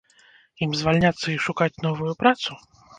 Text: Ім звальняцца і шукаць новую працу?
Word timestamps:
Ім 0.67 0.71
звальняцца 0.79 1.27
і 1.37 1.37
шукаць 1.47 1.71
новую 1.87 2.13
працу? 2.25 2.63